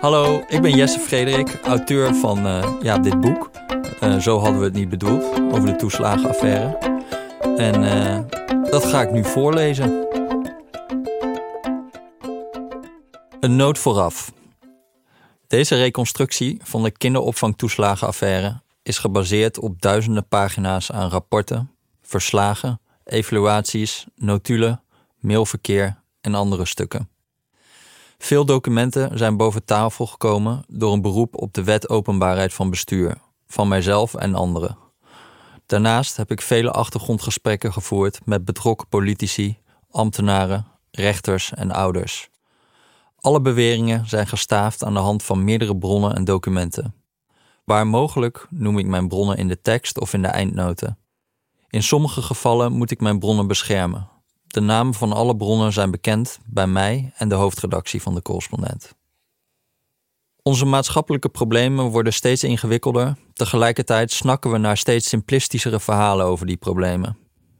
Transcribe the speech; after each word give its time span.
Hallo, 0.00 0.42
ik 0.48 0.62
ben 0.62 0.76
Jesse 0.76 0.98
Frederik, 0.98 1.60
auteur 1.64 2.14
van 2.14 2.46
uh, 2.46 2.72
ja, 2.82 2.98
dit 2.98 3.20
boek. 3.20 3.50
Uh, 4.02 4.18
zo 4.18 4.38
hadden 4.38 4.58
we 4.58 4.64
het 4.64 4.74
niet 4.74 4.88
bedoeld, 4.88 5.40
over 5.52 5.66
de 5.66 5.76
toeslagenaffaire. 5.76 6.78
En 7.56 7.82
uh, 7.82 8.18
dat 8.70 8.84
ga 8.84 9.02
ik 9.02 9.12
nu 9.12 9.24
voorlezen. 9.24 10.06
Een 13.40 13.56
noot 13.56 13.78
vooraf. 13.78 14.32
Deze 15.46 15.76
reconstructie 15.76 16.60
van 16.62 16.82
de 16.82 16.90
kinderopvangtoeslagenaffaire 16.90 18.60
is 18.82 18.98
gebaseerd 18.98 19.58
op 19.58 19.82
duizenden 19.82 20.28
pagina's 20.28 20.92
aan 20.92 21.08
rapporten, 21.08 21.70
verslagen, 22.02 22.80
evaluaties, 23.12 24.06
notulen, 24.16 24.82
mailverkeer 25.18 26.02
en 26.20 26.34
andere 26.34 26.66
stukken. 26.66 27.08
Veel 28.18 28.44
documenten 28.44 29.18
zijn 29.18 29.36
boven 29.36 29.64
tafel 29.64 30.06
gekomen 30.06 30.64
door 30.68 30.92
een 30.92 31.02
beroep 31.02 31.36
op 31.36 31.52
de 31.52 31.64
wet 31.64 31.88
openbaarheid 31.88 32.54
van 32.54 32.70
bestuur, 32.70 33.16
van 33.46 33.68
mijzelf 33.68 34.14
en 34.14 34.34
anderen. 34.34 34.76
Daarnaast 35.66 36.16
heb 36.16 36.30
ik 36.30 36.40
vele 36.40 36.70
achtergrondgesprekken 36.70 37.72
gevoerd 37.72 38.20
met 38.24 38.44
betrokken 38.44 38.88
politici, 38.88 39.58
ambtenaren, 39.90 40.66
rechters 40.90 41.52
en 41.54 41.70
ouders. 41.70 42.30
Alle 43.20 43.40
beweringen 43.40 44.08
zijn 44.08 44.26
gestaafd 44.26 44.84
aan 44.84 44.94
de 44.94 45.00
hand 45.00 45.22
van 45.22 45.44
meerdere 45.44 45.76
bronnen 45.76 46.14
en 46.14 46.24
documenten. 46.24 46.94
Waar 47.64 47.86
mogelijk 47.86 48.46
noem 48.50 48.78
ik 48.78 48.86
mijn 48.86 49.08
bronnen 49.08 49.36
in 49.36 49.48
de 49.48 49.60
tekst 49.60 50.00
of 50.00 50.12
in 50.12 50.22
de 50.22 50.28
eindnoten. 50.28 50.98
In 51.72 51.82
sommige 51.82 52.22
gevallen 52.22 52.72
moet 52.72 52.90
ik 52.90 53.00
mijn 53.00 53.18
bronnen 53.18 53.46
beschermen. 53.46 54.08
De 54.46 54.60
namen 54.60 54.94
van 54.94 55.12
alle 55.12 55.36
bronnen 55.36 55.72
zijn 55.72 55.90
bekend 55.90 56.38
bij 56.46 56.66
mij 56.66 57.12
en 57.16 57.28
de 57.28 57.34
hoofdredactie 57.34 58.02
van 58.02 58.14
de 58.14 58.22
correspondent. 58.22 58.94
Onze 60.42 60.64
maatschappelijke 60.64 61.28
problemen 61.28 61.84
worden 61.84 62.12
steeds 62.12 62.44
ingewikkelder. 62.44 63.16
Tegelijkertijd 63.32 64.10
snakken 64.10 64.50
we 64.50 64.58
naar 64.58 64.76
steeds 64.76 65.08
simplistischere 65.08 65.80
verhalen 65.80 66.26
over 66.26 66.46
die 66.46 66.56
problemen. 66.56 67.16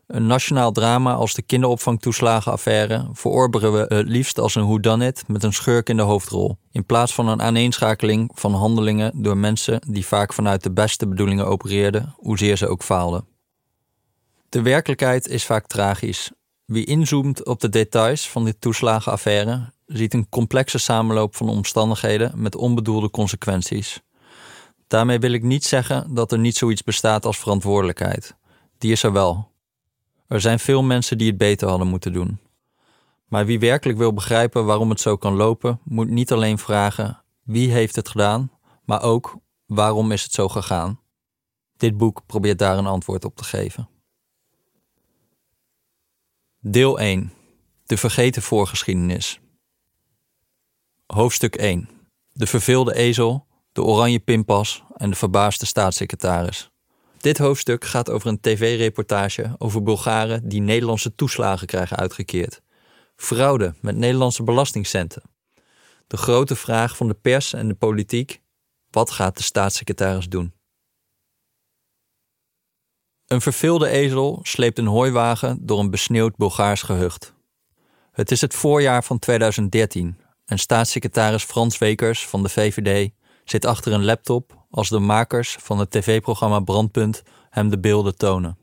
Een 0.07 0.27
nationaal 0.27 0.73
drama 0.73 1.15
als 1.15 1.35
de 1.35 1.43
kinderopvangtoeslagenaffaire 1.43 3.09
verorberen 3.13 3.73
we 3.73 3.95
het 3.95 4.09
liefst 4.09 4.39
als 4.39 4.55
een 4.55 4.67
whodunit 4.67 5.25
met 5.27 5.43
een 5.43 5.53
schurk 5.53 5.89
in 5.89 5.97
de 5.97 6.03
hoofdrol, 6.03 6.59
in 6.71 6.87
plaats 6.87 7.15
van 7.15 7.29
een 7.29 7.43
aaneenschakeling 7.43 8.31
van 8.35 8.55
handelingen 8.55 9.23
door 9.23 9.37
mensen 9.37 9.81
die 9.89 10.07
vaak 10.07 10.33
vanuit 10.33 10.63
de 10.63 10.73
beste 10.73 11.09
bedoelingen 11.09 11.47
opereerden, 11.47 12.15
hoezeer 12.17 12.57
ze 12.57 12.69
ook 12.69 12.83
faalden. 12.83 13.32
De 14.53 14.62
werkelijkheid 14.62 15.28
is 15.28 15.45
vaak 15.45 15.67
tragisch. 15.67 16.31
Wie 16.64 16.84
inzoomt 16.84 17.47
op 17.47 17.61
de 17.61 17.69
details 17.69 18.28
van 18.28 18.45
dit 18.45 18.61
toeslagenaffaire 18.61 19.72
ziet 19.86 20.14
een 20.14 20.28
complexe 20.28 20.78
samenloop 20.78 21.36
van 21.36 21.48
omstandigheden 21.48 22.33
met 22.34 22.56
onbedoelde 22.56 23.11
consequenties. 23.11 24.00
Daarmee 24.86 25.19
wil 25.19 25.33
ik 25.33 25.42
niet 25.42 25.64
zeggen 25.64 26.14
dat 26.14 26.33
er 26.33 26.39
niet 26.39 26.56
zoiets 26.56 26.83
bestaat 26.83 27.25
als 27.25 27.39
verantwoordelijkheid. 27.39 28.36
Die 28.78 28.92
is 28.92 29.03
er 29.03 29.12
wel. 29.12 29.50
Er 30.27 30.41
zijn 30.41 30.58
veel 30.58 30.83
mensen 30.83 31.19
die 31.19 31.28
het 31.28 31.39
beter 31.39 31.69
hadden 31.69 31.89
moeten 31.89 32.12
doen. 32.12 32.41
Maar 33.28 33.47
wie 33.47 33.58
werkelijk 33.58 33.98
wil 33.98 34.12
begrijpen 34.12 34.64
waarom 34.64 34.91
het 34.91 35.00
zo 35.00 35.17
kan 35.17 35.34
lopen, 35.34 35.80
moet 35.84 36.08
niet 36.08 36.33
alleen 36.33 36.58
vragen 36.58 37.23
wie 37.42 37.73
heeft 37.73 37.97
het 37.97 38.08
gedaan, 38.08 38.50
maar 38.84 39.03
ook 39.03 39.36
waarom 39.67 40.12
is 40.12 40.23
het 40.23 40.33
zo 40.33 40.48
gegaan. 40.48 41.00
Dit 41.77 41.97
boek 41.97 42.23
probeert 42.27 42.58
daar 42.58 42.78
een 42.78 42.86
antwoord 42.86 43.25
op 43.25 43.36
te 43.36 43.45
geven. 43.45 43.91
Deel 46.65 46.99
1. 46.99 47.33
De 47.85 47.97
vergeten 47.97 48.43
voorgeschiedenis. 48.43 49.41
Hoofdstuk 51.07 51.57
1. 51.57 51.89
De 52.33 52.47
verveelde 52.47 52.95
ezel, 52.95 53.47
de 53.73 53.83
oranje 53.83 54.19
pinpas 54.19 54.83
en 54.97 55.11
de 55.11 55.17
verbaasde 55.17 55.67
staatssecretaris. 55.67 56.70
Dit 57.19 57.39
hoofdstuk 57.39 57.85
gaat 57.85 58.11
over 58.11 58.29
een 58.29 58.41
tv-reportage 58.41 59.55
over 59.59 59.83
Bulgaren 59.83 60.48
die 60.48 60.61
Nederlandse 60.61 61.14
toeslagen 61.14 61.67
krijgen 61.67 61.97
uitgekeerd. 61.97 62.61
Fraude 63.17 63.75
met 63.81 63.97
Nederlandse 63.97 64.42
belastingcenten. 64.42 65.23
De 66.07 66.17
grote 66.17 66.57
vraag 66.57 66.97
van 66.97 67.09
de 67.09 67.15
pers 67.15 67.53
en 67.53 67.69
de 67.69 67.75
politiek: 67.75 68.41
wat 68.91 69.11
gaat 69.11 69.36
de 69.36 69.42
staatssecretaris 69.42 70.29
doen? 70.29 70.53
Een 73.33 73.41
verveelde 73.41 73.89
ezel 73.89 74.41
sleept 74.43 74.79
een 74.79 74.87
hooiwagen 74.87 75.67
door 75.67 75.79
een 75.79 75.91
besneeuwd 75.91 76.37
Bulgaars 76.37 76.83
gehucht. 76.83 77.35
Het 78.13 78.31
is 78.31 78.41
het 78.41 78.55
voorjaar 78.55 79.05
van 79.05 79.19
2013 79.19 80.19
en 80.45 80.59
staatssecretaris 80.59 81.45
Frans 81.45 81.79
Wekers 81.79 82.27
van 82.27 82.42
de 82.42 82.48
VVD 82.48 83.11
zit 83.45 83.65
achter 83.65 83.92
een 83.92 84.05
laptop 84.05 84.65
als 84.71 84.89
de 84.89 84.98
makers 84.98 85.57
van 85.61 85.79
het 85.79 85.91
tv-programma 85.91 86.61
Brandpunt 86.61 87.23
hem 87.51 87.71
de 87.71 87.79
beelden 87.79 88.17
tonen. 88.17 88.59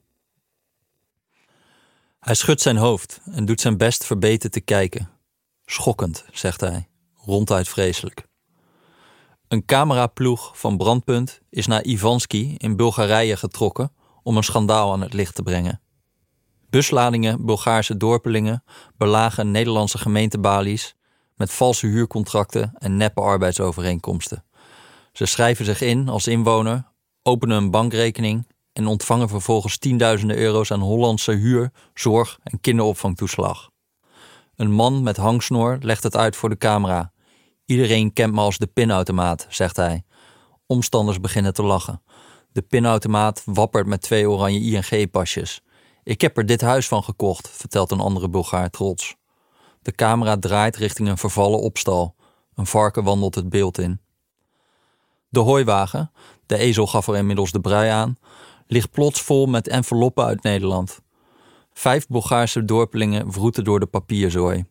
Hij 2.20 2.36
schudt 2.36 2.62
zijn 2.62 2.78
hoofd 2.78 3.20
en 3.32 3.46
doet 3.46 3.62
zijn 3.62 3.78
best 3.78 4.06
verbeten 4.06 4.52
te 4.52 4.62
kijken. 4.62 5.10
Schokkend, 5.66 6.26
zegt 6.32 6.62
hij, 6.62 6.88
ronduit 7.26 7.70
vreselijk. 7.70 8.28
Een 9.48 9.66
cameraploeg 9.66 10.60
van 10.60 10.78
Brandpunt 10.78 11.42
is 11.50 11.68
naar 11.68 11.84
Ivanski 11.86 12.56
in 12.58 12.76
Bulgarije 12.76 13.38
getrokken 13.38 13.98
om 14.24 14.38
een 14.38 14.44
schandaal 14.44 14.92
aan 14.92 15.02
het 15.02 15.14
licht 15.14 15.36
te 15.36 15.44
brengen. 15.44 15.82
Busladingen 16.70 17.46
Bulgaarse 17.46 17.98
dorpelingen 17.98 18.64
belagen 18.98 19.52
Nederlandse 19.52 19.98
gemeentebalies 19.98 20.96
met 21.36 21.52
valse 21.52 21.88
huurcontracten 21.88 22.72
en 22.78 22.98
neppe 22.98 23.22
arbeidsovereenkomsten. 23.22 24.44
Ze 25.14 25.26
schrijven 25.26 25.66
zich 25.66 25.82
in 25.82 26.10
als 26.10 26.28
inwoner, 26.28 26.84
openen 27.24 27.58
een 27.58 27.72
bankrekening 27.72 28.48
en 28.74 28.88
ontvangen 28.88 29.30
vervolgens 29.30 29.78
tienduizenden 29.78 30.38
euro's 30.38 30.72
aan 30.72 30.80
Hollandse 30.80 31.32
huur, 31.32 31.72
zorg 31.94 32.40
en 32.44 32.60
kinderopvangtoeslag. 32.60 33.70
Een 34.56 34.72
man 34.72 35.04
met 35.04 35.18
hangsnoor 35.18 35.78
legt 35.82 36.04
het 36.04 36.16
uit 36.16 36.36
voor 36.36 36.50
de 36.50 36.58
camera. 36.58 37.12
Iedereen 37.66 38.14
kent 38.14 38.34
me 38.34 38.42
als 38.42 38.58
de 38.58 38.68
pinautomaat, 38.68 39.46
zegt 39.50 39.76
hij. 39.76 40.04
Omstanders 40.66 41.20
beginnen 41.20 41.54
te 41.54 41.64
lachen. 41.64 42.02
De 42.52 42.62
pinautomaat 42.62 43.42
wappert 43.46 43.88
met 43.88 44.02
twee 44.02 44.30
oranje 44.30 44.60
ING-pasjes. 44.60 45.62
Ik 46.04 46.22
heb 46.22 46.38
er 46.38 46.46
dit 46.46 46.62
huis 46.62 46.88
van 46.88 47.04
gekocht, 47.04 47.50
vertelt 47.50 47.92
een 47.92 48.00
andere 48.00 48.30
Bulgaar 48.30 48.70
trots. 48.70 49.16
De 49.82 49.92
camera 49.92 50.38
draait 50.38 50.76
richting 50.76 51.08
een 51.08 51.18
vervallen 51.18 51.60
opstal. 51.60 52.16
Een 52.56 52.66
varken 52.66 53.04
wandelt 53.04 53.36
het 53.36 53.50
beeld 53.50 53.78
in. 53.78 54.00
De 55.30 55.40
hooiwagen, 55.40 56.12
de 56.46 56.58
ezel 56.58 56.88
gaf 56.88 57.08
er 57.08 57.16
inmiddels 57.16 57.52
de 57.52 57.60
brei 57.60 57.90
aan, 57.90 58.18
ligt 58.68 58.92
plots 58.92 59.22
vol 59.22 59.46
met 59.46 59.68
enveloppen 59.68 60.26
uit 60.26 60.44
Nederland. 60.44 61.02
Vijf 61.74 62.08
Bulgaarse 62.08 62.66
dorpelingen 62.66 63.32
vroeten 63.32 63.64
door 63.64 63.80
de 63.80 63.86
papierzooi. 63.86 64.66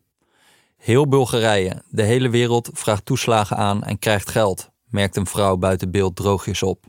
Heel 0.77 1.07
Bulgarije, 1.07 1.83
de 1.89 2.03
hele 2.03 2.29
wereld 2.29 2.69
vraagt 2.73 3.05
toeslagen 3.05 3.57
aan 3.57 3.83
en 3.83 3.99
krijgt 3.99 4.29
geld, 4.29 4.69
merkt 4.85 5.15
een 5.15 5.27
vrouw 5.27 5.57
buiten 5.57 5.91
beeld 5.91 6.15
droogjes 6.15 6.63
op. 6.63 6.85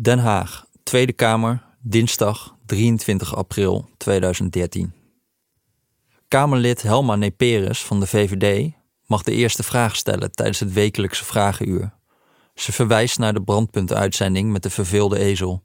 Den 0.00 0.18
Haag, 0.18 0.66
Tweede 0.82 1.12
Kamer, 1.12 1.64
dinsdag 1.80 2.56
23 2.66 3.36
april 3.36 3.88
2013. 3.96 4.92
Kamerlid 6.28 6.82
Helma 6.82 7.16
Neperes 7.16 7.84
van 7.84 8.00
de 8.00 8.06
VVD 8.06 8.72
mag 9.06 9.22
de 9.22 9.32
eerste 9.32 9.62
vraag 9.62 9.96
stellen 9.96 10.32
tijdens 10.32 10.60
het 10.60 10.72
wekelijkse 10.72 11.24
vragenuur. 11.24 11.94
Ze 12.54 12.72
verwijst 12.72 13.18
naar 13.18 13.34
de 13.34 13.42
brandpuntuitzending 13.42 14.52
met 14.52 14.62
de 14.62 14.70
verveelde 14.70 15.18
ezel. 15.18 15.64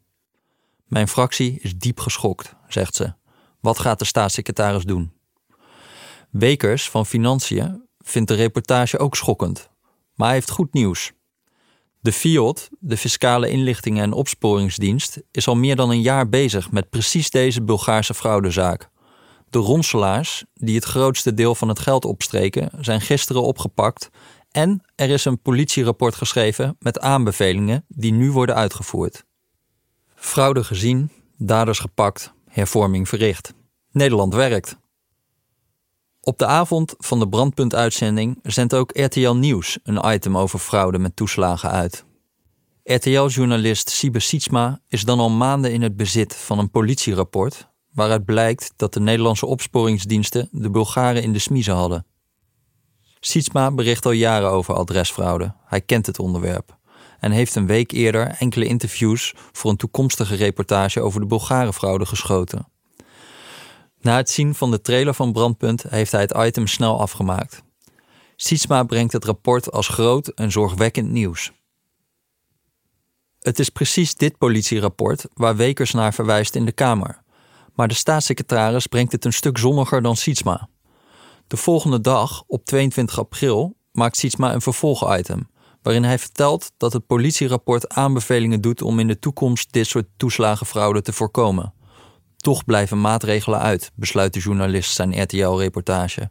Mijn 0.85 1.07
fractie 1.07 1.59
is 1.59 1.77
diep 1.77 1.99
geschokt, 1.99 2.55
zegt 2.67 2.95
ze. 2.95 3.13
Wat 3.59 3.79
gaat 3.79 3.99
de 3.99 4.05
staatssecretaris 4.05 4.83
doen? 4.83 5.13
Wekers 6.29 6.89
van 6.89 7.05
Financiën 7.05 7.87
vindt 7.99 8.27
de 8.27 8.35
reportage 8.35 8.99
ook 8.99 9.15
schokkend, 9.15 9.69
maar 10.13 10.27
hij 10.27 10.35
heeft 10.35 10.51
goed 10.51 10.73
nieuws. 10.73 11.13
De 12.03 12.11
FIOD, 12.11 12.69
de 12.79 12.97
Fiscale 12.97 13.49
Inlichtingen 13.49 14.03
en 14.03 14.13
Opsporingsdienst, 14.13 15.21
is 15.31 15.47
al 15.47 15.55
meer 15.55 15.75
dan 15.75 15.89
een 15.89 16.01
jaar 16.01 16.29
bezig 16.29 16.71
met 16.71 16.89
precies 16.89 17.29
deze 17.29 17.61
Bulgaarse 17.61 18.13
fraudezaak. 18.13 18.89
De 19.49 19.59
ronselaars, 19.59 20.43
die 20.53 20.75
het 20.75 20.83
grootste 20.83 21.33
deel 21.33 21.55
van 21.55 21.67
het 21.67 21.79
geld 21.79 22.05
opstreken, 22.05 22.69
zijn 22.79 23.01
gisteren 23.01 23.41
opgepakt 23.41 24.09
en 24.51 24.83
er 24.95 25.09
is 25.09 25.25
een 25.25 25.41
politierapport 25.41 26.15
geschreven 26.15 26.75
met 26.79 26.99
aanbevelingen 26.99 27.85
die 27.87 28.13
nu 28.13 28.31
worden 28.31 28.55
uitgevoerd. 28.55 29.25
Fraude 30.15 30.63
gezien, 30.63 31.11
daders 31.37 31.79
gepakt, 31.79 32.33
hervorming 32.47 33.09
verricht. 33.09 33.53
Nederland 33.91 34.33
werkt. 34.33 34.77
Op 36.25 36.37
de 36.37 36.45
avond 36.45 36.93
van 36.97 37.19
de 37.19 37.29
brandpuntuitzending 37.29 38.39
zendt 38.43 38.73
ook 38.73 38.97
RTL 38.97 39.31
Nieuws 39.31 39.79
een 39.83 40.13
item 40.13 40.37
over 40.37 40.59
fraude 40.59 40.97
met 40.97 41.15
toeslagen 41.15 41.69
uit. 41.69 42.05
RTL-journalist 42.83 43.89
Siebe 43.89 44.19
Sietsma 44.19 44.79
is 44.87 45.03
dan 45.03 45.19
al 45.19 45.29
maanden 45.29 45.73
in 45.73 45.81
het 45.81 45.95
bezit 45.95 46.35
van 46.35 46.59
een 46.59 46.71
politierapport 46.71 47.67
waaruit 47.93 48.25
blijkt 48.25 48.73
dat 48.75 48.93
de 48.93 48.99
Nederlandse 48.99 49.45
opsporingsdiensten 49.45 50.49
de 50.51 50.69
Bulgaren 50.69 51.23
in 51.23 51.33
de 51.33 51.39
smiezen 51.39 51.73
hadden. 51.73 52.05
Sietsma 53.19 53.71
bericht 53.71 54.05
al 54.05 54.11
jaren 54.11 54.49
over 54.49 54.73
adresfraude. 54.73 55.55
Hij 55.65 55.81
kent 55.81 56.05
het 56.05 56.19
onderwerp 56.19 56.77
en 57.19 57.31
heeft 57.31 57.55
een 57.55 57.67
week 57.67 57.91
eerder 57.91 58.27
enkele 58.27 58.65
interviews 58.65 59.33
voor 59.51 59.71
een 59.71 59.77
toekomstige 59.77 60.35
reportage 60.35 61.01
over 61.01 61.19
de 61.19 61.25
Bulgarenfraude 61.25 62.05
geschoten. 62.05 62.67
Na 64.03 64.15
het 64.15 64.29
zien 64.29 64.55
van 64.55 64.71
de 64.71 64.81
trailer 64.81 65.13
van 65.13 65.31
Brandpunt 65.31 65.83
heeft 65.89 66.11
hij 66.11 66.21
het 66.21 66.33
item 66.37 66.67
snel 66.67 66.99
afgemaakt. 66.99 67.63
Sietsma 68.35 68.83
brengt 68.83 69.13
het 69.13 69.25
rapport 69.25 69.71
als 69.71 69.87
groot 69.87 70.27
en 70.27 70.51
zorgwekkend 70.51 71.09
nieuws. 71.09 71.51
Het 73.39 73.59
is 73.59 73.69
precies 73.69 74.15
dit 74.15 74.37
politierapport 74.37 75.25
waar 75.33 75.55
Wekers 75.55 75.91
naar 75.91 76.13
verwijst 76.13 76.55
in 76.55 76.65
de 76.65 76.71
Kamer. 76.71 77.21
Maar 77.73 77.87
de 77.87 77.93
staatssecretaris 77.93 78.87
brengt 78.87 79.11
het 79.11 79.25
een 79.25 79.33
stuk 79.33 79.57
zonniger 79.57 80.01
dan 80.01 80.15
Sietsma. 80.15 80.69
De 81.47 81.57
volgende 81.57 82.01
dag, 82.01 82.43
op 82.47 82.65
22 82.65 83.19
april, 83.19 83.75
maakt 83.91 84.17
Sietsma 84.17 84.53
een 84.53 84.61
vervolgitem 84.61 85.51
waarin 85.81 86.03
hij 86.03 86.19
vertelt 86.19 86.71
dat 86.77 86.93
het 86.93 87.07
politierapport 87.07 87.89
aanbevelingen 87.89 88.61
doet 88.61 88.81
om 88.81 88.99
in 88.99 89.07
de 89.07 89.19
toekomst 89.19 89.73
dit 89.73 89.87
soort 89.87 90.07
toeslagenfraude 90.17 91.01
te 91.01 91.13
voorkomen. 91.13 91.73
Toch 92.43 92.65
blijven 92.65 93.01
maatregelen 93.01 93.59
uit, 93.59 93.91
besluit 93.95 94.33
de 94.33 94.39
journalist 94.39 94.93
zijn 94.93 95.21
RTL-reportage. 95.21 96.29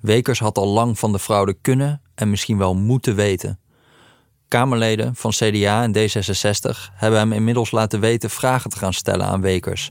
Wekers 0.00 0.38
had 0.38 0.58
al 0.58 0.66
lang 0.66 0.98
van 0.98 1.12
de 1.12 1.18
fraude 1.18 1.56
kunnen 1.60 2.02
en 2.14 2.30
misschien 2.30 2.58
wel 2.58 2.74
moeten 2.74 3.14
weten. 3.14 3.60
Kamerleden 4.48 5.14
van 5.14 5.30
CDA 5.30 5.82
en 5.82 5.96
D66 5.96 6.92
hebben 6.92 7.18
hem 7.18 7.32
inmiddels 7.32 7.70
laten 7.70 8.00
weten 8.00 8.30
vragen 8.30 8.70
te 8.70 8.78
gaan 8.78 8.92
stellen 8.92 9.26
aan 9.26 9.40
Wekers. 9.40 9.90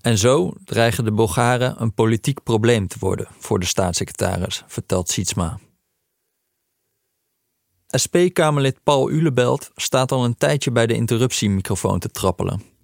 En 0.00 0.18
zo 0.18 0.52
dreigen 0.64 1.04
de 1.04 1.12
Bulgaren 1.12 1.82
een 1.82 1.94
politiek 1.94 2.42
probleem 2.42 2.88
te 2.88 2.96
worden 3.00 3.28
voor 3.38 3.58
de 3.58 3.66
staatssecretaris, 3.66 4.64
vertelt 4.66 5.10
Sietsma. 5.10 5.58
SP-Kamerlid 7.86 8.82
Paul 8.82 9.10
Ulebelt 9.10 9.70
staat 9.74 10.12
al 10.12 10.24
een 10.24 10.36
tijdje 10.36 10.70
bij 10.70 10.86
de 10.86 10.94
interruptiemicrofoon 10.94 11.98
te 11.98 12.10
trappelen. 12.10 12.78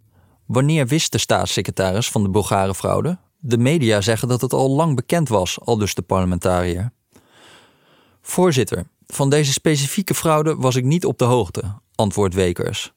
Wanneer 0.46 0.86
wist 0.86 1.12
de 1.12 1.18
staatssecretaris 1.18 2.10
van 2.10 2.22
de 2.22 2.28
Bulgarenfraude? 2.28 3.18
De 3.38 3.58
media 3.58 4.00
zeggen 4.00 4.28
dat 4.28 4.40
het 4.40 4.52
al 4.52 4.70
lang 4.70 4.96
bekend 4.96 5.28
was, 5.28 5.60
al 5.60 5.76
dus 5.78 5.94
de 5.94 6.02
parlementariër. 6.02 6.92
Voorzitter, 8.22 8.86
van 9.06 9.30
deze 9.30 9.52
specifieke 9.52 10.14
fraude 10.14 10.56
was 10.56 10.76
ik 10.76 10.84
niet 10.84 11.04
op 11.04 11.18
de 11.18 11.24
hoogte, 11.24 11.62
antwoordt 11.94 12.34
Wekers. 12.34 12.92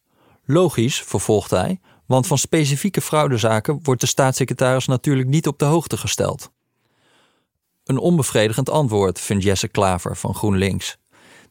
Logisch, 0.45 1.03
vervolgt 1.03 1.51
hij, 1.51 1.79
want 2.05 2.27
van 2.27 2.37
specifieke 2.37 3.01
fraudezaken 3.01 3.79
wordt 3.83 4.01
de 4.01 4.07
staatssecretaris 4.07 4.85
natuurlijk 4.85 5.27
niet 5.27 5.47
op 5.47 5.59
de 5.59 5.65
hoogte 5.65 5.97
gesteld. 5.97 6.51
Een 7.83 7.97
onbevredigend 7.97 8.69
antwoord, 8.69 9.19
vindt 9.19 9.43
Jesse 9.43 9.67
Klaver 9.67 10.17
van 10.17 10.35
GroenLinks. 10.35 10.97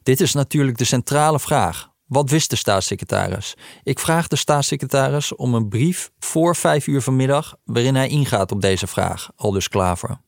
Dit 0.03 0.21
is 0.21 0.33
natuurlijk 0.33 0.79
de 0.79 0.85
centrale 0.85 1.41
vraag. 1.41 1.91
Wat 2.09 2.31
wist 2.31 2.51
de 2.51 2.57
staatssecretaris? 2.57 3.55
Ik 3.83 3.99
vraag 3.99 4.29
de 4.29 4.37
staatssecretaris 4.37 5.35
om 5.35 5.55
een 5.55 5.69
brief 5.69 6.11
voor 6.19 6.57
vijf 6.57 6.87
uur 6.87 7.03
vanmiddag 7.03 7.57
waarin 7.65 7.95
hij 7.95 8.09
ingaat 8.09 8.53
op 8.53 8.61
deze 8.61 8.87
vraag, 8.87 9.31
aldus 9.37 9.69
Klaver. 9.69 10.21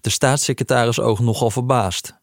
De 0.00 0.10
staatssecretaris 0.10 1.00
oogt 1.00 1.22
nogal 1.22 1.50
verbaasd. 1.50 2.14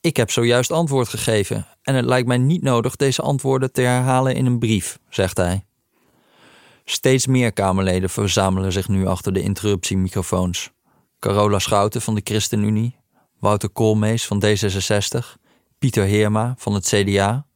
Ik 0.00 0.16
heb 0.16 0.30
zojuist 0.30 0.70
antwoord 0.70 1.08
gegeven 1.08 1.66
en 1.82 1.94
het 1.94 2.04
lijkt 2.04 2.28
mij 2.28 2.38
niet 2.38 2.62
nodig 2.62 2.96
deze 2.96 3.22
antwoorden 3.22 3.72
te 3.72 3.80
herhalen 3.80 4.34
in 4.34 4.46
een 4.46 4.58
brief, 4.58 4.98
zegt 5.08 5.36
hij. 5.36 5.64
Steeds 6.84 7.26
meer 7.26 7.52
Kamerleden 7.52 8.10
verzamelen 8.10 8.72
zich 8.72 8.88
nu 8.88 9.06
achter 9.06 9.32
de 9.32 9.42
interruptiemicrofoons. 9.42 10.70
Carola 11.18 11.58
Schouten 11.58 12.02
van 12.02 12.14
de 12.14 12.20
ChristenUnie, 12.24 12.96
Wouter 13.38 13.68
Koolmees 13.68 14.26
van 14.26 14.44
D66, 14.44 15.40
Pieter 15.78 16.04
Heerma 16.04 16.54
van 16.58 16.74
het 16.74 16.86
CDA. 16.86 17.46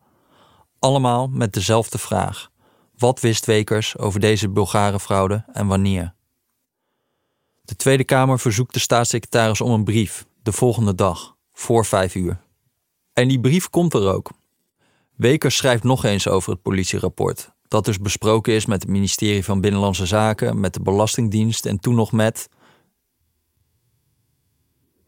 Allemaal 0.87 1.29
met 1.29 1.53
dezelfde 1.53 1.99
vraag. 1.99 2.50
Wat 2.97 3.21
wist 3.21 3.47
Wekers 3.47 3.99
over 3.99 4.21
deze 4.21 4.49
Bulgarenfraude 4.49 5.44
en 5.53 5.67
wanneer? 5.67 6.15
De 7.62 7.77
Tweede 7.77 8.05
Kamer 8.05 8.38
verzoekt 8.38 8.75
de 8.75 8.81
staatssecretaris 8.81 9.61
om 9.61 9.71
een 9.71 9.85
brief, 9.85 10.27
de 10.43 10.53
volgende 10.53 10.94
dag, 10.94 11.37
voor 11.53 11.85
vijf 11.85 12.15
uur. 12.15 12.41
En 13.12 13.29
die 13.29 13.41
brief 13.41 13.71
komt 13.71 13.94
er 13.94 14.12
ook. 14.12 14.31
Wekers 15.17 15.56
schrijft 15.56 15.83
nog 15.83 16.05
eens 16.05 16.29
over 16.29 16.53
het 16.53 16.62
politierapport, 16.62 17.53
dat 17.69 17.85
dus 17.85 17.99
besproken 17.99 18.53
is 18.53 18.67
met 18.67 18.83
het 18.83 18.91
ministerie 18.91 19.44
van 19.44 19.61
Binnenlandse 19.61 20.06
Zaken, 20.06 20.61
met 20.61 20.75
de 20.75 20.81
Belastingdienst 20.81 21.67
en 21.67 21.81
toen 21.81 21.94
nog 21.94 22.12
met 22.12 22.49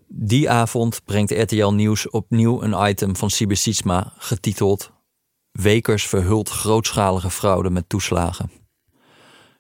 die 0.09 0.51
avond 0.51 1.05
brengt 1.05 1.31
RTL 1.31 1.71
Nieuws 1.71 2.11
opnieuw 2.11 2.63
een 2.63 2.89
item 2.89 3.17
van 3.17 3.31
Sibe 3.31 3.55
Sietsma 3.55 4.13
getiteld 4.17 4.97
Wekers 5.63 6.07
verhult 6.07 6.49
grootschalige 6.49 7.31
fraude 7.31 7.71
met 7.71 7.89
toeslagen. 7.89 8.51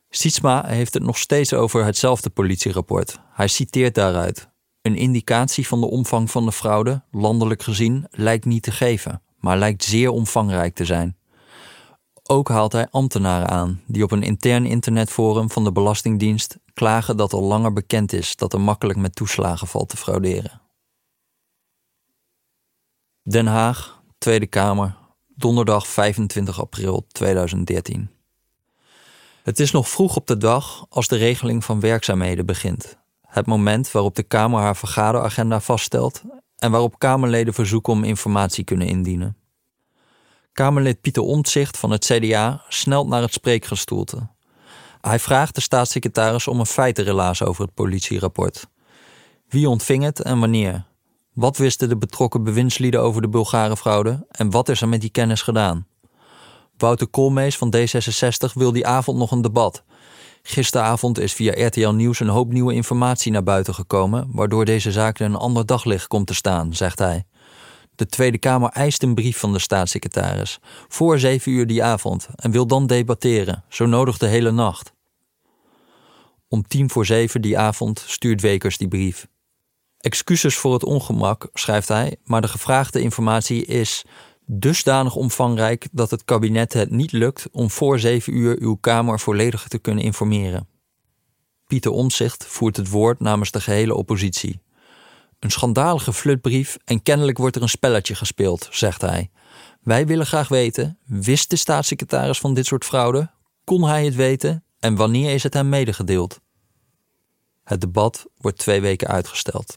Sietsma 0.08 0.66
heeft 0.66 0.94
het 0.94 1.02
nog 1.02 1.18
steeds 1.18 1.54
over 1.54 1.84
hetzelfde 1.84 2.30
politierapport. 2.30 3.20
Hij 3.32 3.48
citeert 3.48 3.94
daaruit: 3.94 4.48
Een 4.82 4.96
indicatie 4.96 5.66
van 5.66 5.80
de 5.80 5.86
omvang 5.86 6.30
van 6.30 6.44
de 6.44 6.52
fraude, 6.52 7.02
landelijk 7.10 7.62
gezien, 7.62 8.06
lijkt 8.10 8.44
niet 8.44 8.62
te 8.62 8.70
geven, 8.70 9.22
maar 9.38 9.58
lijkt 9.58 9.84
zeer 9.84 10.10
omvangrijk 10.10 10.74
te 10.74 10.84
zijn. 10.84 11.16
Ook 12.22 12.48
haalt 12.48 12.72
hij 12.72 12.88
ambtenaren 12.90 13.48
aan 13.48 13.82
die 13.86 14.02
op 14.02 14.10
een 14.10 14.22
intern 14.22 14.66
internetforum 14.66 15.50
van 15.50 15.64
de 15.64 15.72
Belastingdienst 15.72 16.58
klagen 16.74 17.16
dat 17.16 17.32
al 17.32 17.42
langer 17.42 17.72
bekend 17.72 18.12
is 18.12 18.36
dat 18.36 18.52
er 18.52 18.60
makkelijk 18.60 18.98
met 18.98 19.14
toeslagen 19.14 19.66
valt 19.66 19.88
te 19.88 19.96
frauderen. 19.96 20.60
Den 23.22 23.46
Haag, 23.46 24.02
Tweede 24.18 24.46
Kamer, 24.46 25.06
donderdag 25.38 25.88
25 25.88 26.60
april 26.60 27.06
2013. 27.12 28.10
Het 29.42 29.60
is 29.60 29.70
nog 29.70 29.88
vroeg 29.88 30.16
op 30.16 30.26
de 30.26 30.36
dag 30.36 30.86
als 30.88 31.08
de 31.08 31.16
regeling 31.16 31.64
van 31.64 31.80
werkzaamheden 31.80 32.46
begint. 32.46 32.96
Het 33.26 33.46
moment 33.46 33.90
waarop 33.90 34.14
de 34.14 34.22
Kamer 34.22 34.60
haar 34.60 34.76
vergaderagenda 34.76 35.60
vaststelt 35.60 36.22
en 36.56 36.70
waarop 36.70 36.98
Kamerleden 36.98 37.54
verzoeken 37.54 37.92
om 37.92 38.04
informatie 38.04 38.64
kunnen 38.64 38.86
indienen. 38.86 39.36
Kamerlid 40.52 41.00
Pieter 41.00 41.22
Omtzigt 41.22 41.76
van 41.76 41.90
het 41.90 42.04
CDA 42.04 42.64
snelt 42.68 43.08
naar 43.08 43.22
het 43.22 43.32
spreekgestoelte. 43.32 44.28
Hij 45.00 45.18
vraagt 45.18 45.54
de 45.54 45.60
staatssecretaris 45.60 46.48
om 46.48 46.60
een 46.60 46.66
feitenrelaas 46.66 47.42
over 47.42 47.64
het 47.64 47.74
politierapport. 47.74 48.68
Wie 49.48 49.68
ontving 49.68 50.02
het 50.02 50.22
en 50.22 50.38
wanneer? 50.40 50.86
Wat 51.38 51.56
wisten 51.56 51.88
de 51.88 51.96
betrokken 51.96 52.44
bewindslieden 52.44 53.02
over 53.02 53.22
de 53.22 53.28
Bulgarenfraude 53.28 54.26
en 54.30 54.50
wat 54.50 54.68
is 54.68 54.80
er 54.80 54.88
met 54.88 55.00
die 55.00 55.10
kennis 55.10 55.42
gedaan? 55.42 55.86
Wouter 56.76 57.06
Koolmees 57.06 57.56
van 57.56 57.74
D66 57.76 58.52
wil 58.54 58.72
die 58.72 58.86
avond 58.86 59.18
nog 59.18 59.30
een 59.30 59.42
debat. 59.42 59.84
Gisteravond 60.42 61.18
is 61.18 61.32
via 61.32 61.66
RTL 61.66 61.88
Nieuws 61.88 62.20
een 62.20 62.28
hoop 62.28 62.52
nieuwe 62.52 62.74
informatie 62.74 63.32
naar 63.32 63.42
buiten 63.42 63.74
gekomen, 63.74 64.28
waardoor 64.32 64.64
deze 64.64 64.92
zaak 64.92 65.18
in 65.18 65.26
een 65.26 65.36
ander 65.36 65.66
daglicht 65.66 66.06
komt 66.06 66.26
te 66.26 66.34
staan, 66.34 66.74
zegt 66.74 66.98
hij. 66.98 67.26
De 67.94 68.06
Tweede 68.06 68.38
Kamer 68.38 68.70
eist 68.70 69.02
een 69.02 69.14
brief 69.14 69.38
van 69.38 69.52
de 69.52 69.58
staatssecretaris 69.58 70.58
voor 70.88 71.18
zeven 71.18 71.52
uur 71.52 71.66
die 71.66 71.84
avond 71.84 72.28
en 72.34 72.50
wil 72.50 72.66
dan 72.66 72.86
debatteren, 72.86 73.64
zo 73.68 73.86
nodig 73.86 74.18
de 74.18 74.26
hele 74.26 74.50
nacht. 74.50 74.92
Om 76.48 76.62
tien 76.62 76.90
voor 76.90 77.06
zeven 77.06 77.42
die 77.42 77.58
avond 77.58 78.04
stuurt 78.06 78.40
Wekers 78.40 78.78
die 78.78 78.88
brief. 78.88 79.28
Excuses 79.98 80.56
voor 80.56 80.72
het 80.72 80.84
ongemak, 80.84 81.48
schrijft 81.54 81.88
hij, 81.88 82.16
maar 82.24 82.40
de 82.40 82.48
gevraagde 82.48 83.00
informatie 83.00 83.64
is 83.64 84.04
dusdanig 84.46 85.14
omvangrijk 85.14 85.88
dat 85.92 86.10
het 86.10 86.24
kabinet 86.24 86.72
het 86.72 86.90
niet 86.90 87.12
lukt 87.12 87.48
om 87.52 87.70
voor 87.70 87.98
zeven 87.98 88.36
uur 88.36 88.56
uw 88.60 88.74
Kamer 88.74 89.20
volledig 89.20 89.68
te 89.68 89.78
kunnen 89.78 90.04
informeren. 90.04 90.68
Pieter 91.66 91.90
Omzicht 91.90 92.46
voert 92.46 92.76
het 92.76 92.90
woord 92.90 93.20
namens 93.20 93.50
de 93.50 93.60
gehele 93.60 93.94
oppositie. 93.94 94.60
Een 95.38 95.50
schandalige 95.50 96.12
flutbrief 96.12 96.78
en 96.84 97.02
kennelijk 97.02 97.38
wordt 97.38 97.56
er 97.56 97.62
een 97.62 97.68
spelletje 97.68 98.14
gespeeld, 98.14 98.68
zegt 98.70 99.00
hij. 99.00 99.30
Wij 99.80 100.06
willen 100.06 100.26
graag 100.26 100.48
weten: 100.48 100.98
wist 101.04 101.50
de 101.50 101.56
staatssecretaris 101.56 102.38
van 102.38 102.54
dit 102.54 102.66
soort 102.66 102.84
fraude? 102.84 103.30
Kon 103.64 103.84
hij 103.84 104.04
het 104.04 104.14
weten? 104.14 104.64
En 104.78 104.96
wanneer 104.96 105.34
is 105.34 105.42
het 105.42 105.54
hem 105.54 105.68
medegedeeld? 105.68 106.40
Het 107.64 107.80
debat 107.80 108.26
wordt 108.36 108.58
twee 108.58 108.80
weken 108.80 109.08
uitgesteld. 109.08 109.76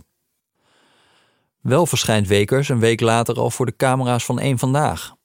Wel 1.62 1.86
verschijnt 1.86 2.28
Wekers 2.28 2.70
een 2.70 2.80
week 2.80 3.00
later 3.00 3.36
al 3.36 3.52
voor 3.52 3.66
de 3.66 3.76
camera's 3.76 4.26
van 4.26 4.40
één 4.40 4.60
vandaag. 4.60 5.16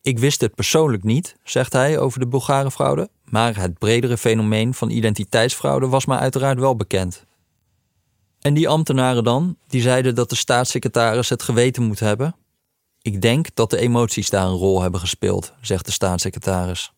Ik 0.00 0.18
wist 0.18 0.40
het 0.40 0.54
persoonlijk 0.54 1.02
niet, 1.02 1.36
zegt 1.44 1.72
hij 1.72 1.98
over 1.98 2.20
de 2.20 2.26
Bulgarenfraude, 2.26 3.10
maar 3.24 3.56
het 3.56 3.78
bredere 3.78 4.16
fenomeen 4.16 4.74
van 4.74 4.90
identiteitsfraude 4.90 5.86
was 5.86 6.06
mij 6.06 6.18
uiteraard 6.18 6.58
wel 6.58 6.76
bekend. 6.76 7.24
En 8.40 8.54
die 8.54 8.68
ambtenaren 8.68 9.24
dan, 9.24 9.56
die 9.66 9.80
zeiden 9.80 10.14
dat 10.14 10.30
de 10.30 10.36
staatssecretaris 10.36 11.28
het 11.28 11.42
geweten 11.42 11.82
moet 11.82 12.00
hebben? 12.00 12.36
Ik 13.02 13.20
denk 13.22 13.46
dat 13.54 13.70
de 13.70 13.78
emoties 13.78 14.30
daar 14.30 14.46
een 14.46 14.52
rol 14.52 14.82
hebben 14.82 15.00
gespeeld, 15.00 15.52
zegt 15.60 15.84
de 15.84 15.92
staatssecretaris. 15.92 16.92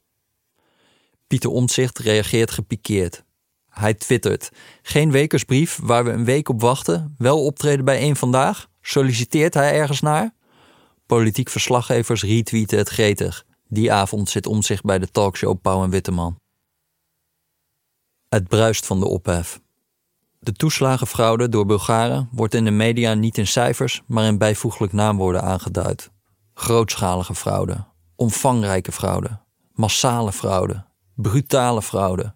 Pieter 1.26 1.50
Omtzigt 1.50 1.98
reageert 1.98 2.50
gepikeerd. 2.50 3.24
Hij 3.68 3.94
twittert: 3.94 4.50
Geen 4.82 5.10
wekersbrief 5.10 5.78
waar 5.82 6.04
we 6.04 6.10
een 6.10 6.24
week 6.24 6.48
op 6.48 6.60
wachten. 6.60 7.14
Wel 7.18 7.44
optreden 7.44 7.84
bij 7.84 7.98
één 7.98 8.16
vandaag. 8.16 8.68
Solliciteert 8.88 9.54
hij 9.54 9.72
ergens 9.72 10.00
naar? 10.00 10.34
Politiek 11.06 11.48
verslaggevers 11.48 12.22
retweeten 12.22 12.78
het 12.78 12.88
gretig. 12.88 13.44
Die 13.66 13.92
avond 13.92 14.30
zit 14.30 14.46
om 14.46 14.62
zich 14.62 14.80
bij 14.80 14.98
de 14.98 15.10
talkshow 15.10 15.60
Pauw 15.60 15.82
en 15.82 15.90
Witteman. 15.90 16.40
Het 18.28 18.48
bruist 18.48 18.86
van 18.86 19.00
de 19.00 19.06
ophef. 19.06 19.60
De 20.38 20.52
toeslagenfraude 20.52 21.48
door 21.48 21.66
Bulgaren 21.66 22.28
wordt 22.32 22.54
in 22.54 22.64
de 22.64 22.70
media 22.70 23.14
niet 23.14 23.38
in 23.38 23.46
cijfers, 23.46 24.02
maar 24.06 24.24
in 24.24 24.38
bijvoeglijk 24.38 24.92
naamwoorden 24.92 25.42
aangeduid. 25.42 26.10
Grootschalige 26.54 27.34
fraude, 27.34 27.84
omvangrijke 28.16 28.92
fraude, 28.92 29.40
massale 29.72 30.32
fraude, 30.32 30.84
brutale 31.14 31.82
fraude. 31.82 32.34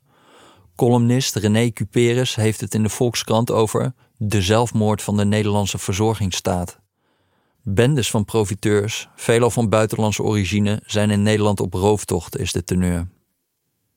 Columnist 0.76 1.37
René 1.37 1.71
Cuperus 1.71 2.35
heeft 2.35 2.61
het 2.61 2.75
in 2.75 2.82
de 2.82 2.88
Volkskrant 2.88 3.50
over 3.50 3.94
de 4.24 4.42
zelfmoord 4.42 5.02
van 5.02 5.16
de 5.16 5.24
Nederlandse 5.24 5.78
verzorgingsstaat. 5.78 6.80
Bendes 7.62 8.10
van 8.10 8.24
profiteurs, 8.24 9.08
veelal 9.16 9.50
van 9.50 9.68
buitenlandse 9.68 10.22
origine, 10.22 10.82
zijn 10.86 11.10
in 11.10 11.22
Nederland 11.22 11.60
op 11.60 11.74
rooftocht, 11.74 12.38
is 12.38 12.52
de 12.52 12.64
teneur. 12.64 13.08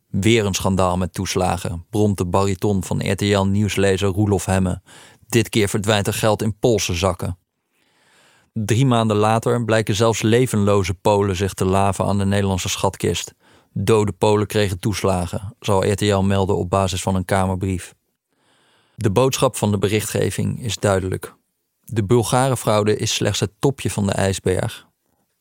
Weer 0.10 0.46
een 0.46 0.54
schandaal 0.54 0.98
met 0.98 1.14
toeslagen, 1.14 1.86
bromt 1.90 2.18
de 2.18 2.26
bariton 2.26 2.84
van 2.84 3.12
RTL-nieuwslezer 3.12 4.08
Roelof 4.08 4.46
Hemme. 4.46 4.82
Dit 5.28 5.50
keer 5.50 5.70
verdwijnt 5.70 6.08
er 6.08 6.14
geld 6.14 6.42
in 6.42 6.58
Poolse 6.60 6.94
zakken. 6.94 7.38
Drie 8.54 8.86
maanden 8.86 9.18
later 9.18 9.66
blijken 9.66 9.96
zelfs 9.96 10.22
levenloze 10.22 10.94
Polen 10.94 11.36
zich 11.36 11.54
te 11.54 11.66
laven 11.66 12.06
aan 12.06 12.18
de 12.18 12.26
Nederlandse 12.26 12.70
schatkist. 12.70 13.34
Dode 13.74 14.12
Polen 14.12 14.48
kregen 14.48 14.80
toeslagen, 14.80 15.56
zal 15.60 15.92
RTL 15.92 16.20
melden 16.20 16.58
op 16.58 16.70
basis 16.70 17.02
van 17.02 17.16
een 17.16 17.26
Kamerbrief. 17.26 17.96
De 18.96 19.12
boodschap 19.12 19.56
van 19.56 19.72
de 19.72 19.78
berichtgeving 19.78 20.62
is 20.64 20.78
duidelijk. 20.78 21.36
De 21.84 22.04
Bulgarenfraude 22.04 22.98
is 22.98 23.14
slechts 23.14 23.40
het 23.40 23.52
topje 23.60 23.90
van 23.90 24.06
de 24.06 24.12
ijsberg. 24.12 24.88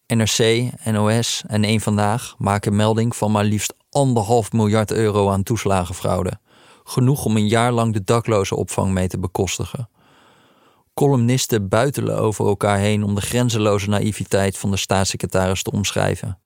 NRC, 0.06 0.70
NOS 0.84 1.42
en 1.46 1.64
Eén 1.64 1.80
Vandaag 1.80 2.34
maken 2.38 2.76
melding 2.76 3.16
van 3.16 3.32
maar 3.32 3.44
liefst 3.44 3.74
anderhalf 3.90 4.52
miljard 4.52 4.92
euro 4.92 5.30
aan 5.30 5.42
toeslagenfraude. 5.42 6.38
Genoeg 6.84 7.24
om 7.24 7.36
een 7.36 7.48
jaar 7.48 7.72
lang 7.72 7.92
de 7.92 8.04
dakloze 8.04 8.56
opvang 8.56 8.92
mee 8.92 9.08
te 9.08 9.18
bekostigen. 9.18 9.88
Columnisten 10.94 11.68
buitelen 11.68 12.18
over 12.18 12.46
elkaar 12.46 12.78
heen 12.78 13.02
om 13.04 13.14
de 13.14 13.20
grenzeloze 13.20 13.88
naïviteit 13.88 14.58
van 14.58 14.70
de 14.70 14.76
staatssecretaris 14.76 15.62
te 15.62 15.70
omschrijven. 15.70 16.38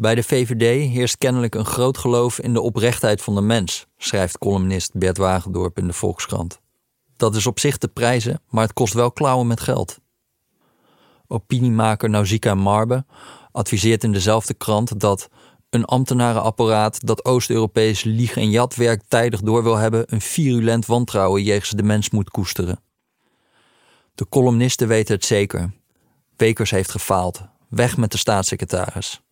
Bij 0.00 0.14
de 0.14 0.22
VVD 0.22 0.90
heerst 0.90 1.18
kennelijk 1.18 1.54
een 1.54 1.64
groot 1.64 1.98
geloof 1.98 2.38
in 2.40 2.52
de 2.52 2.60
oprechtheid 2.60 3.22
van 3.22 3.34
de 3.34 3.40
mens, 3.40 3.86
schrijft 3.96 4.38
columnist 4.38 4.94
Bert 4.94 5.16
Wagendorp 5.16 5.78
in 5.78 5.86
de 5.86 5.92
Volkskrant. 5.92 6.60
Dat 7.16 7.36
is 7.36 7.46
op 7.46 7.58
zich 7.58 7.76
te 7.76 7.88
prijzen, 7.88 8.40
maar 8.48 8.62
het 8.62 8.72
kost 8.72 8.94
wel 8.94 9.12
klauwen 9.12 9.46
met 9.46 9.60
geld. 9.60 9.98
Opiniemaker 11.26 12.10
Nausicaa 12.10 12.54
Marbe 12.54 13.04
adviseert 13.52 14.04
in 14.04 14.12
dezelfde 14.12 14.54
krant 14.54 15.00
dat 15.00 15.28
een 15.70 15.84
ambtenarenapparaat 15.84 17.06
dat 17.06 17.24
Oost-Europees 17.24 18.02
lieg- 18.02 18.36
en 18.36 18.50
jatwerk 18.50 19.02
tijdig 19.08 19.40
door 19.40 19.62
wil 19.62 19.76
hebben, 19.76 20.04
een 20.06 20.20
virulent 20.20 20.86
wantrouwen 20.86 21.42
jegens 21.42 21.70
de 21.70 21.82
mens 21.82 22.10
moet 22.10 22.30
koesteren. 22.30 22.80
De 24.14 24.28
columnisten 24.28 24.88
weten 24.88 25.14
het 25.14 25.24
zeker. 25.24 25.70
Wekers 26.36 26.70
heeft 26.70 26.90
gefaald. 26.90 27.40
Weg 27.68 27.96
met 27.96 28.12
de 28.12 28.18
staatssecretaris. 28.18 29.22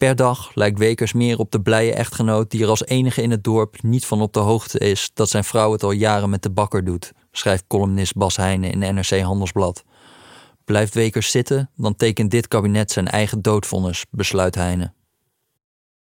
Per 0.00 0.16
dag 0.16 0.54
lijkt 0.54 0.78
Wekers 0.78 1.12
meer 1.12 1.38
op 1.38 1.50
de 1.50 1.60
blije 1.60 1.92
echtgenoot 1.92 2.50
die 2.50 2.62
er 2.62 2.68
als 2.68 2.84
enige 2.84 3.22
in 3.22 3.30
het 3.30 3.44
dorp 3.44 3.82
niet 3.82 4.06
van 4.06 4.20
op 4.20 4.32
de 4.32 4.40
hoogte 4.40 4.78
is 4.78 5.10
dat 5.14 5.28
zijn 5.30 5.44
vrouw 5.44 5.72
het 5.72 5.82
al 5.82 5.90
jaren 5.90 6.30
met 6.30 6.42
de 6.42 6.50
bakker 6.50 6.84
doet, 6.84 7.12
schrijft 7.32 7.64
columnist 7.66 8.16
Bas 8.16 8.36
Heijnen 8.36 8.70
in 8.70 8.94
NRC 8.94 9.20
Handelsblad. 9.20 9.84
Blijft 10.64 10.94
Wekers 10.94 11.30
zitten, 11.30 11.70
dan 11.76 11.96
tekent 11.96 12.30
dit 12.30 12.48
kabinet 12.48 12.90
zijn 12.90 13.08
eigen 13.08 13.42
doodvonnis, 13.42 14.04
besluit 14.10 14.54
Heijnen. 14.54 14.94